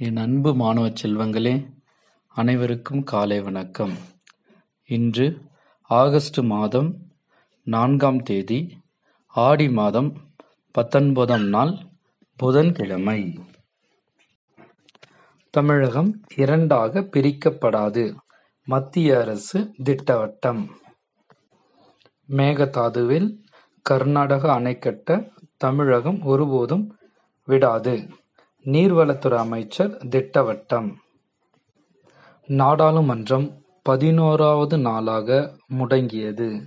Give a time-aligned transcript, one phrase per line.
[0.00, 1.74] என் அன்பு மாணவச் செல்வங்களே,
[2.28, 3.92] அனைவருக்கும் காலை வணக்கம்.
[4.84, 5.40] இன்று
[5.82, 6.96] ஆகஸ்ட் மாதம்
[7.64, 8.78] நான்காம் தேதி
[9.26, 10.16] ஆடி மாதம்
[10.70, 11.76] பத்தொன்பதாம் நாள்
[12.36, 13.38] புதன்கிழமை.
[15.50, 18.14] தமிழகம் இரண்டாக பிரிக்கப்படாது
[18.64, 20.68] மத்திய அரசு திட்டவட்டம்.
[22.28, 23.42] மேகதாதுவில்
[23.82, 26.96] கர்நாடக அணை கட்ட தமிழகம் ஒருபோதும்
[27.44, 28.08] விடாது
[28.64, 30.94] நீர்வளத்துறை அமைச்சர் திட்டவட்டம்.
[32.48, 36.66] நாடாளுமன்றம் பதினோராவது நாளாக முடங்கியது.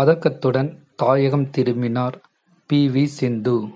[0.00, 2.20] பதக்கத்துடன் தாயகம் திரும்பினார்
[2.66, 2.88] பி.
[2.88, 3.04] வி.
[3.04, 3.68] சிந்து.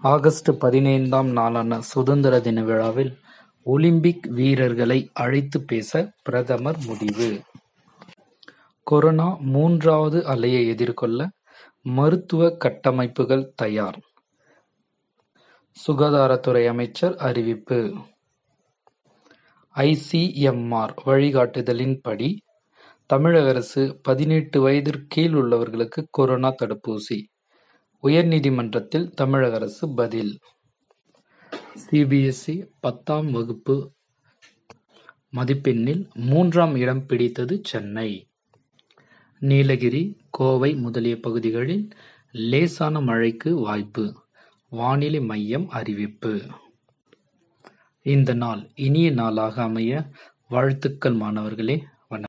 [0.00, 3.18] ஆகஸ்ட் பதினைந்தாம் நாளான சுதந்திர தின விழாவில்
[3.62, 7.42] ஒலிம்பிக் வீரர்களை அழைத்து பேச பிரதமர் முடிவு.
[8.82, 11.30] கொரோனா மூன்றாவது அலையை எதிர்கொள்ள
[11.82, 13.98] மருத்துவ கட்டமைப்புகள் தயார்
[15.76, 17.78] சுகாதாரத்துறை அமைச்சர் அறிவிப்பு.
[19.74, 22.36] ஐசிஎம்ஆர் வழிகாட்டுதலின்படி
[23.06, 27.18] தமிழக அரசு பதினெட்டு வயதிற்கு கீழ் உள்ளவர்களுக்கு கொரோனா தடுப்பூசி
[28.02, 30.32] உயர்நீதிமன்றத்தில் தமிழக அரசு பதில்.
[31.84, 33.76] சிபிஎஸ்இ பத்தாம் வகுப்பு
[35.36, 38.10] மதிப்பெண்ணில் மூன்றாம் இடம் பிடித்தது சென்னை.
[39.40, 41.88] நீலகிரி, கோவை முதலிய பகுதிகளில்
[42.32, 44.04] லேசான மழைக்கு வாய்ப்பு
[44.74, 46.32] வானிலை மையம் அறிவிப்பு.
[48.06, 49.92] இந்த நாள் இனிய நாளாக அமைய
[50.48, 51.76] வாழ்த்துக்கள் மாணவர்களே